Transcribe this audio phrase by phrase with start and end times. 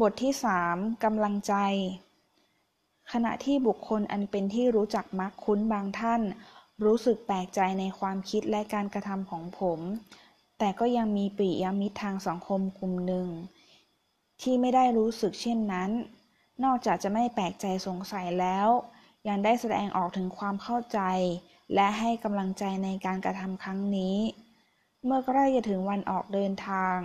[0.00, 1.54] บทที่สามกำลังใจ
[3.12, 6.22] ขณะที่บุคคลอันเป็นที่รู้จักมักคุ้นบางท่าน
[6.84, 9.80] รู้สึกแปลกใจในความคิดและการกระทำของผม
[10.58, 13.28] แต่ก็ยังมีปิยมิตรทางสังคมกลุ่มหนึ่ง
[14.42, 15.90] ที่ไม่ได้รู้สึกเช่นนั้น
[16.64, 18.68] นอกจากจะไม่แปลกใจสงสัยแล้ว
[19.28, 21.00] ยังได้แสดงออกถึงความเข้าใจ
[21.74, 24.16] และให้กำลังใจในการกระทำครั้งนี้
[25.04, 26.98] เมื่อใกล้จะถึงวันออกเดินทาง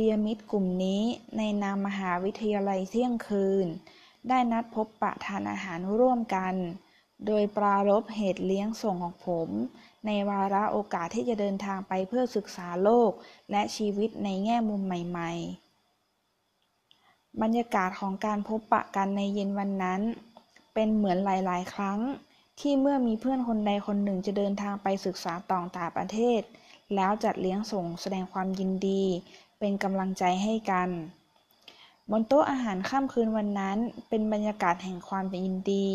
[0.00, 1.02] ปียมิตรกลุ่มนี้
[1.36, 3.66] ในนามมหาวิทยาลัยเที่ยงคืน
[4.28, 6.54] ได้นัดพบปะทานอาหารร่วมกัน
[7.26, 9.48] โดยปรารบเหตุเลี้ยงส่งของผม
[10.06, 13.10] ในวาระโอกาสที่จะเดินทางไปเพื่อศึกษาโลก
[13.50, 15.32] และชีวิตในแง่มุมใหม่
[16.56, 20.00] ๆ บรรยากาศของการพบปะกันในเย็นวันนั้น
[20.74, 21.98] เป็นเหมือนหลาย ๆ ครั้ง
[22.60, 26.42] ที่เมื่อมีเพื่อนคนใดคนหนึ่งจะเดินทางไปศึกษาต่างต่างประเทศ
[26.94, 29.04] แล้วจัดเลี้ยงส่งแสดงความยินดี
[29.58, 30.88] เป็นกำลังใจให้กัน
[32.10, 33.78] บนโต๊ะอาหารค่ำคืนวันนั้น
[34.08, 35.88] เป็นบรรยากาศแห่งความยินดี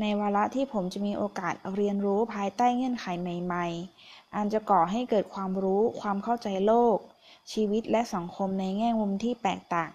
[0.00, 6.96] ในวาระที่ผมจะมีโอกาสเรียนรู้ภายใต้เงื่อนไขใหม่ๆ อันจะก่อให้เกิดความรู้ความเข้าใจโลก
[7.52, 9.90] ชีวิตและสังคมในแง่มุมที่แปลกต่าง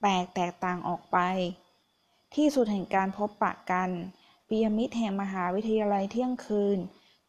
[0.00, 1.18] แปลกแตกต่างออกไป
[2.34, 3.90] ที่สุดแห่งการพบปะกัน
[4.48, 6.78] ปียมิตรแห่งมหาวิทยาลัยเที่ยงคืน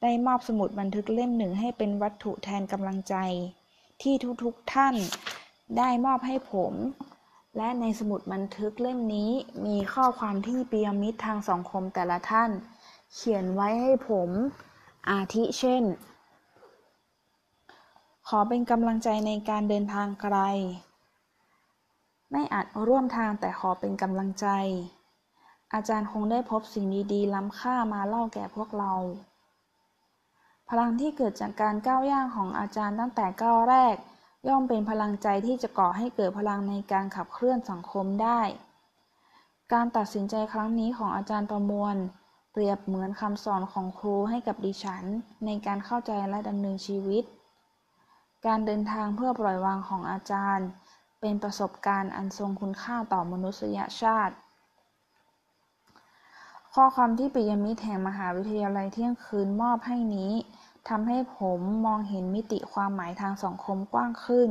[0.01, 3.15] ได้มอบสมุดบันทึกเล่มหนึ่งให้เป็นวัตถุแทนกำลังใจ
[4.01, 4.95] ที่ทุกๆท่าน
[5.77, 6.73] ได้มอบให้ผม
[7.57, 9.31] และในสมุดบันทึกเล่มนี้
[9.65, 12.51] มีข้อความที่ปียมิตรทางสังคมแต่ละท่าน
[13.13, 14.29] เขียนไว้ให้ผม
[15.09, 15.83] อาทิเช่น
[18.27, 20.37] ขอเป็นกำลังใจในการเดินทางไกล
[22.31, 24.47] ไม่อาจร่วมทางแต่ขอเป็นกำลังใจ
[25.73, 28.93] อาจารย์คงได้พบสิ่งดีๆ ล้ำค่ามาเล่าแก่พวกเรา
[30.69, 33.95] พลังที่เกิดจากการก้าวย่างของอาจารย์ตั้งแต่ก้าวแรก
[34.47, 38.41] ย่อมเป็นพลังใจที่จะก่อให้เกิดพลังในการขับเคลื่อนสังคมได้
[39.73, 41.95] การตัดสินใจครั้งนี้ของอาจารย์ประมวล
[42.51, 45.03] เปรียบเหมือนคำสอนของครูให้กับดิฉัน
[45.45, 47.23] ในการเข้าใจและดำเนินชีวิต
[48.45, 50.67] การเดินทางเพื่อปล่อยวางของอาจารย์
[51.21, 54.35] เป็นประสบการณ์อันทรงคุณค่าต่อมนุษยชาติ
[56.79, 60.33] ข้อความที่ปิยมิตรแห่งมหาวิทยาลัยเที่ยงคืนมอบให้นี้
[60.89, 64.49] ทำให้ผมมองเห็นมิติความหมายทางสังคมกว้างขึ้น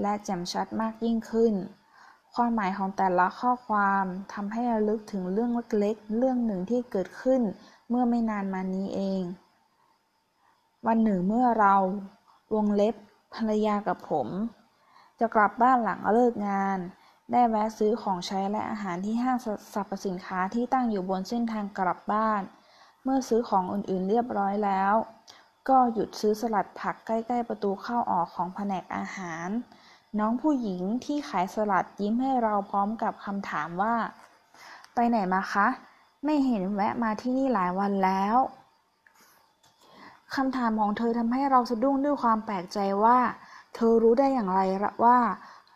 [0.00, 1.54] และแจ่มชัดมากยิ่งขึ้น
[2.34, 7.42] ความหมายของแต่ละข้อความทำให้ระลึกถึงเรื่องเล็กๆ เรื่องหนึ่งที่เกิดขึ้น
[7.88, 9.22] เมื่อไม่นานมานี้เอง
[10.86, 11.74] วันหนึ่งเมื่อเรา
[12.54, 12.94] วงเล็บ
[13.34, 14.28] ภรรยากับผม
[15.20, 16.78] จะกลับบ้านหลังเลิกงาน
[17.32, 19.38] ได้แวะซื้อของใช้และอาหารที่ห้าง
[19.74, 22.42] สรรพสินค้าที่ตั้งอยู่บนเส้นทางกลับบ้าน
[23.02, 24.94] เมื่อซื้อของอื่นๆเรียบร้อยแล้ว
[25.68, 29.48] ก็หยุดซื้อสลัดผักใกล้ๆประตูเข้าออกของแผนกอาหาร
[30.18, 33.94] น้องผู้หญิงที่ขายสลัดยิ้มให้เราพร้อมกับคำถามว่า
[34.94, 35.66] ไปไหนมาคะ
[36.24, 38.36] ไม่เห็นแวะมาที่นี่หลายวันแล้ว
[40.34, 43.18] คำถามของเธอทำให้เราสะดุ้งด้วยความแปลกใจว่า
[43.74, 44.60] เธอรู้ได้อย่างไร
[45.04, 45.18] ว่า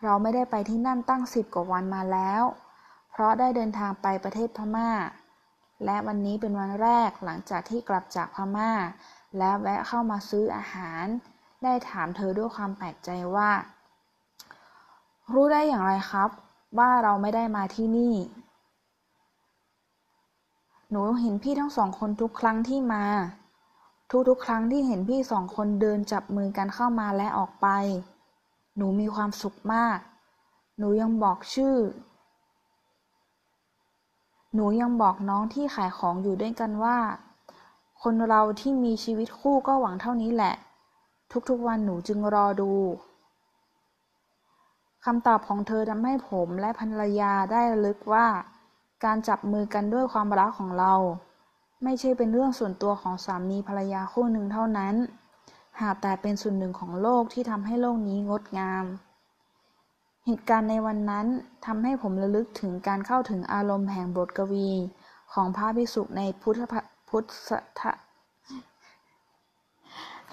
[0.03, 2.43] เราไม่ได้ไปที่นั่นตั้งสิบกว่าวันมาแล้ว
[3.11, 4.91] เพราะได้เดินทางไปประเทศพม่า
[5.85, 8.71] และวันนี้เป็นวันแรกหลังจากที่กลับจากพม่า
[9.37, 11.05] และแวะเข้ามาซื้ออาหาร
[11.63, 13.51] ได้ถามเธอด้วยความแปลกใจว่า
[15.33, 16.29] รู้ได้อย่างไรครับ
[16.77, 18.15] ว่าเราไม่ได้มาที่นี่
[20.89, 23.05] หนูเห็นพี่ทั้งสองคนทุกครั้งที่มา
[24.29, 27.67] ทุกๆ ครั้งที่เห็นพี่สองคนเดินจับมือกันเข้ามาและออกไป
[28.77, 29.99] หนูมีความสุขมาก
[30.77, 31.75] หนูยังบอกชื่อ
[34.55, 36.97] หนูยังบอกน้องที่ขายของอยู่ด้วยกันว่า
[38.01, 40.55] คนเราที่มีชีวิตคู่ก็หวังเท่านี้แหละ
[41.49, 42.71] ทุกๆวันหนูจึงรอดู
[45.05, 48.27] คำตอบของเธอทำให้ผมและภรรยาได้ลึกว่า
[49.05, 50.93] การจับมือกันด้วยความรักของเรา
[51.83, 54.95] ไม่ใช่เป็นเรื่องส่วนตัวของสามีภรรยาคู่หนึ่งเท่านั้น
[55.81, 58.85] หากแต่เป็นส่วนหนึ่งของโลกที่ทำให้โลกนี้งดงาม
[60.25, 61.27] เหตุการณ์ในวันนั้น
[61.65, 64.69] ทำให้ผมระลึกถึงการเข้าถึงอารมณ์แห่งบทกวี
[65.33, 66.61] ของพระภิกษุในพุทธ
[67.09, 67.83] พุทธ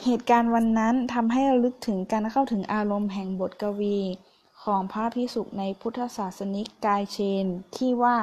[0.04, 3.98] เหตุการณ์วันนั้นทำให้ระลึกถึงการเข้าถึงอารมณ์แห่งบทกวี
[4.62, 8.16] ของพระพิสุในพุทธศาสนิกกายเชน ที่ว่า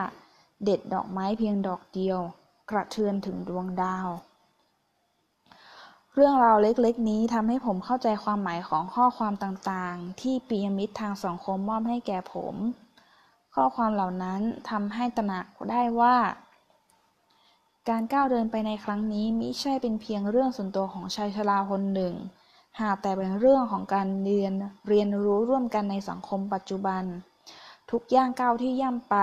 [0.64, 2.20] เด็ดดอกไม้เพียงดอกเดียว
[2.70, 4.08] กระเทือนถึงดวงดาว
[6.20, 12.56] เรื่องราวเล็กๆ นี้ทำให้ผมเข้าใจความหมายของข้อความต่างๆ ที่ปียมิตรทางสังคมมอบให้แก่ผม
[13.56, 16.16] ข้อความเหล่านั้นทำให้ตระหนักได้ว่า
[17.90, 22.14] การก้าวเดินไปในครั้งนี้มิใช่เป็นเพียงเรื่องส่วนตัวของชายชราคนหนึ่ง
[22.82, 24.54] หากแต่เป็นเรื่องของการเรียน
[24.88, 27.04] เรียนรู้ร่วมกันในสังคมปัจจุบัน
[27.92, 29.16] ทุกย่างก้าวที่ย่ำไป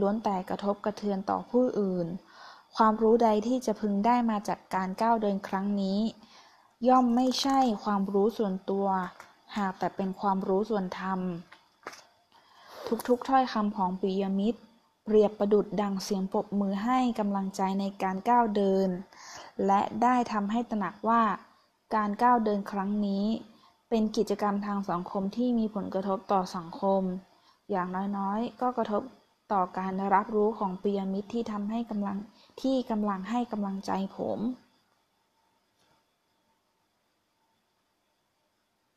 [0.00, 2.08] ล้วนแต่กระทบกระเทือนต่อผู้อื่น
[2.76, 6.00] ความรู้ใดที่จะพึงได้มาจากการก้าวเดินครั้งนี้
[6.86, 8.86] ย่อมไม่ใช่ความรู้ส่วนตัว
[9.56, 11.20] หากแต่เป็นความรู้ส่วนธรรม
[13.08, 14.60] ทุกๆถ้อยคำของปิยมิตร
[15.04, 18.88] เปรียบประดุดดังเสียงปรบมือให้กำลังใจในการก้าวเดิน
[19.66, 21.22] และได้ทำให้ตระหนักว่า
[21.94, 23.24] การก้าวเดินครั้งนี้
[23.88, 27.02] เป็นกิจกรรมทางสังคมที่มีผลกระทบต่อสังคม
[27.70, 29.02] อย่างน้อยๆ ก็กระทบ
[29.52, 32.16] ต่อการรับรู้ของปิยมิตรที่ทำให้กำลัง
[32.62, 34.40] ที่กำลังให้กำลังใจผม